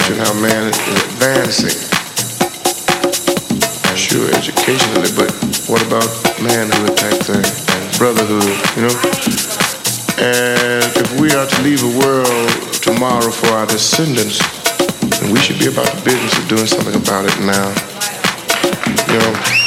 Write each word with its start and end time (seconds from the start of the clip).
future 0.00 0.14
and 0.14 0.26
how 0.26 0.34
man 0.42 0.66
is 0.66 0.78
advancing. 1.06 1.78
Sure, 3.94 4.26
educationally, 4.34 5.10
but 5.14 5.30
what 5.70 5.86
about 5.86 6.08
manhood 6.42 6.96
type 6.96 7.20
thing? 7.22 7.44
Brotherhood, 7.98 8.42
you 8.74 8.82
know? 8.82 8.96
And 10.18 10.90
if 10.98 11.20
we 11.20 11.30
are 11.34 11.46
to 11.46 11.62
leave 11.62 11.82
a 11.84 11.98
world 11.98 12.74
tomorrow 12.82 13.30
for 13.30 13.48
our 13.54 13.66
descendants, 13.66 14.38
then 15.20 15.32
we 15.32 15.38
should 15.38 15.60
be 15.60 15.66
about 15.66 15.86
the 15.86 16.02
business 16.04 16.36
of 16.38 16.48
doing 16.48 16.66
something 16.66 16.94
about 16.96 17.26
it 17.26 17.38
now. 17.46 17.70
You 19.12 19.18
know? 19.20 19.63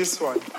This 0.00 0.18
one. 0.18 0.49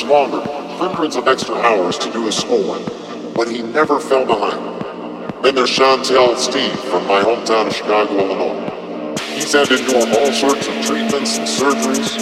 Much 0.00 0.08
longer, 0.08 0.40
hundreds 0.78 1.14
of 1.16 1.28
extra 1.28 1.54
hours 1.56 1.98
to 1.98 2.10
do 2.10 2.24
his 2.24 2.34
schoolwork, 2.34 2.80
but 3.34 3.46
he 3.50 3.60
never 3.60 4.00
fell 4.00 4.24
behind. 4.24 4.58
Then 5.44 5.54
there's 5.54 5.68
Shantell 5.68 6.36
Steve 6.38 6.78
from 6.88 7.06
my 7.06 7.20
hometown 7.20 7.66
of 7.66 7.74
Chicago, 7.74 8.18
Illinois. 8.18 9.14
He's 9.34 9.52
had 9.52 9.66
to 9.66 9.76
endure 9.76 10.08
all 10.18 10.32
sorts 10.32 10.68
of 10.68 10.74
treatments 10.86 11.36
and 11.36 11.46
surgeries, 11.46 12.16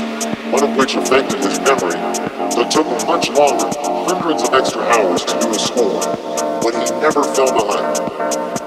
one 0.53 0.65
of 0.65 0.77
which 0.77 0.97
affected 0.97 1.39
his 1.39 1.61
memory, 1.61 1.95
that 2.59 2.69
took 2.69 2.87
him 2.87 3.07
much 3.07 3.31
longer, 3.31 3.71
hundreds 4.11 4.43
of 4.43 4.55
extra 4.55 4.83
hours 4.83 5.25
to 5.25 5.39
do 5.39 5.49
his 5.49 5.63
schoolwork, 5.63 6.19
but 6.61 6.75
he 6.75 6.83
never 6.99 7.23
fell 7.23 7.53
behind. 7.53 7.95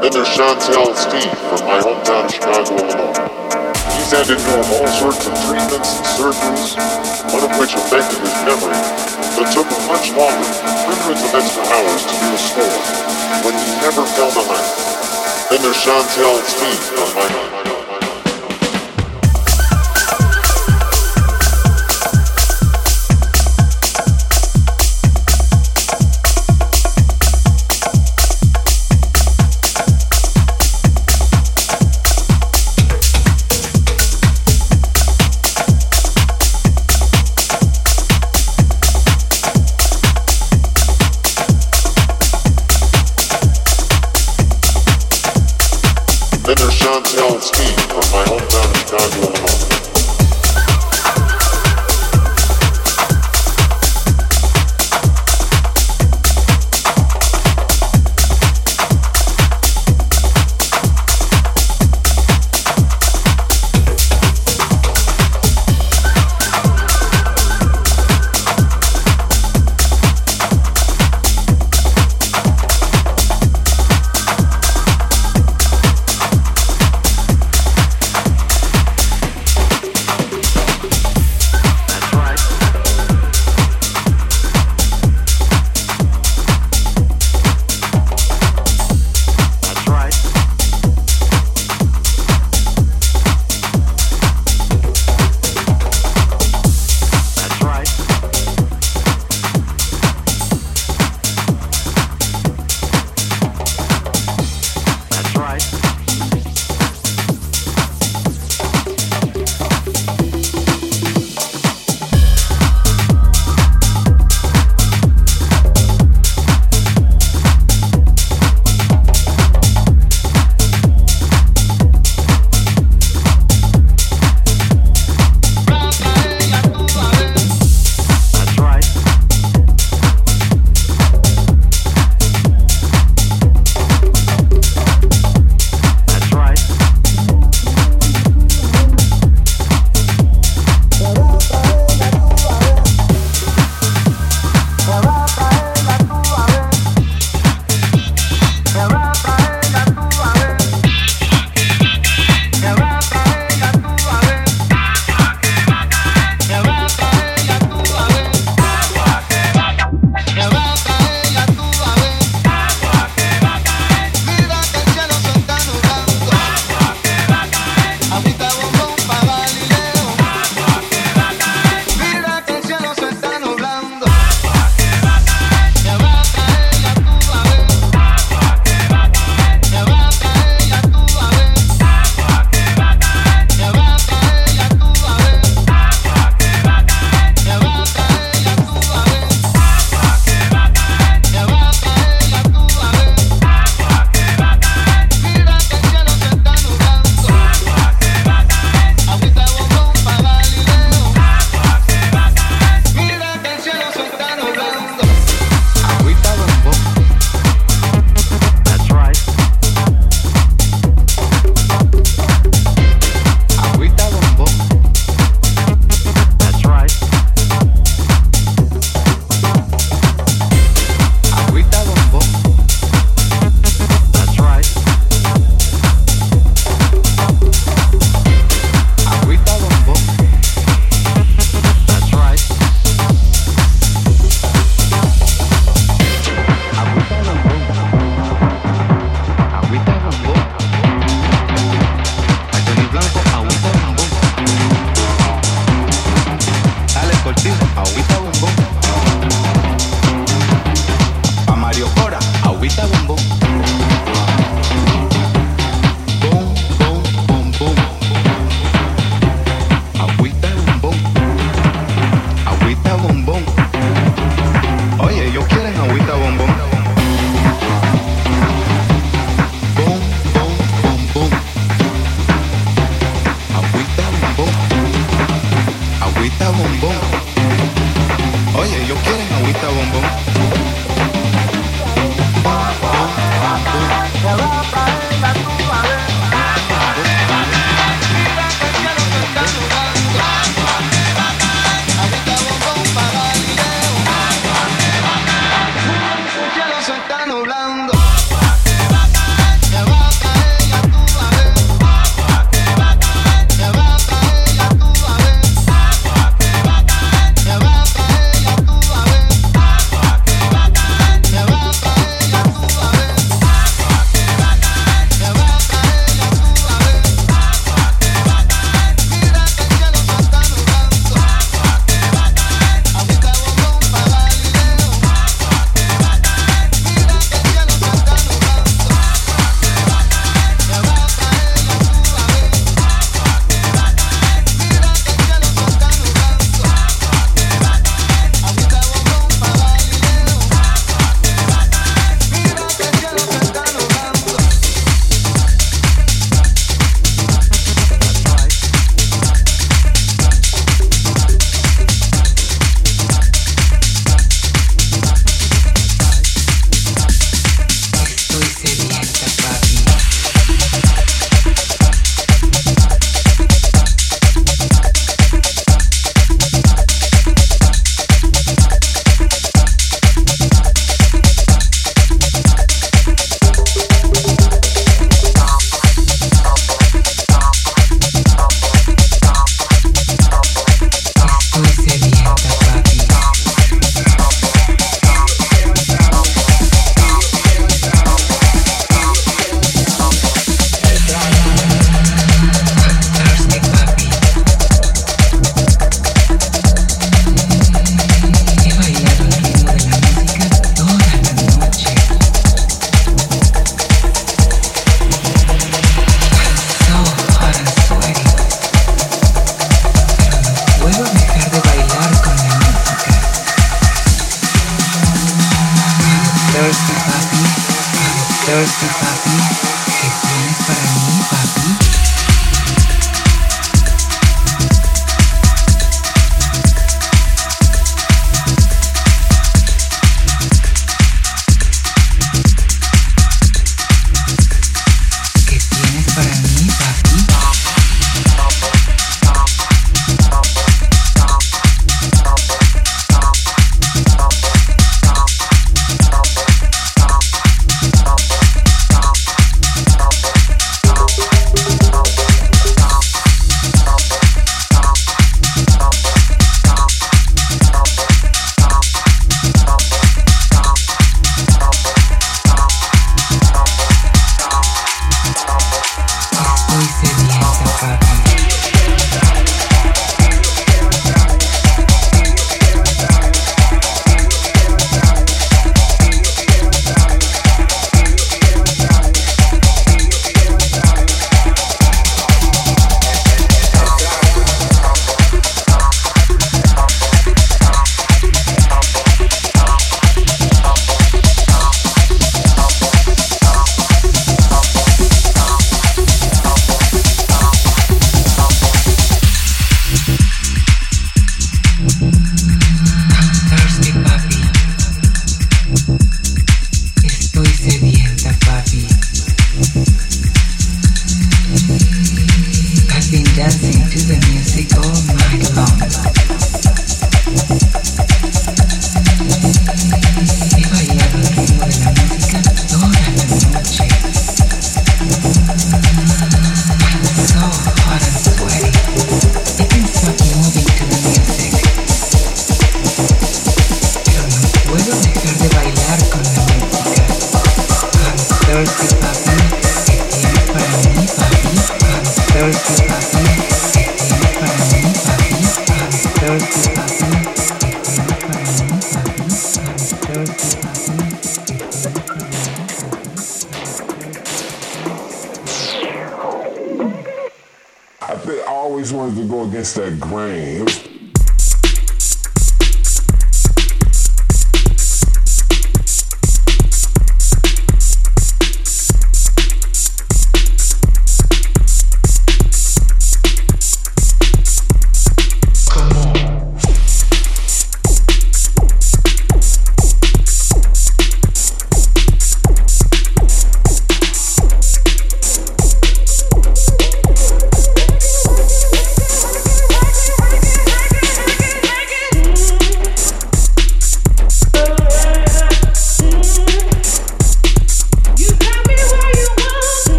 Then 0.00 0.12
there's 0.12 0.28
Shantell 0.28 0.94
Steve 0.94 1.36
from 1.50 1.66
my 1.66 1.80
hometown 1.80 2.26
of 2.26 2.30
Chicago, 2.30 2.76
Illinois. 2.76 3.29
He's 4.10 4.18
had 4.18 4.26
to 4.26 4.34
endure 4.34 4.58
all 4.74 4.88
sorts 4.88 5.24
of 5.28 5.34
treatments 5.46 5.94
and 5.94 6.06
surgeries, 6.18 6.74
one 7.30 7.46
of 7.46 7.56
which 7.60 7.74
affected 7.78 8.18
his 8.18 8.34
memory, 8.42 8.74
but 9.38 9.46
took 9.54 9.70
much 9.86 10.10
longer, 10.18 10.50
hundreds 10.82 11.22
of 11.22 11.30
extra 11.32 11.62
hours 11.62 12.02
to 12.02 12.14
his 12.34 12.40
schoolwork, 12.42 13.44
but 13.46 13.54
he 13.54 13.70
never 13.78 14.02
fell 14.18 14.34
behind. 14.34 14.66
Then 15.48 15.62
there's 15.62 15.76
Shantell 15.76 16.42
Steve 16.42 16.82
from 16.90 17.14
my 17.14 17.22
hometown. 17.22 17.79